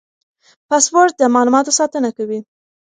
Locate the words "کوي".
2.17-2.39